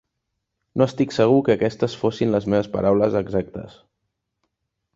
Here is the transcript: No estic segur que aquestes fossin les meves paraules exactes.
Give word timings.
No 0.81 0.85
estic 0.91 1.13
segur 1.17 1.35
que 1.49 1.55
aquestes 1.57 1.97
fossin 2.05 2.33
les 2.37 2.47
meves 2.53 2.71
paraules 2.77 3.19
exactes. 3.23 3.77